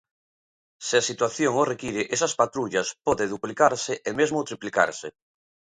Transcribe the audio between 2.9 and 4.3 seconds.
pode duplicarse e